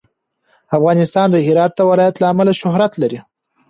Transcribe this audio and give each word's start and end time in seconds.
افغانستان 0.77 1.27
د 1.31 1.37
هرات 1.47 1.71
د 1.75 1.79
ولایت 1.89 2.15
له 2.19 2.27
امله 2.33 2.53
شهرت 2.61 2.93
لري. 3.01 3.19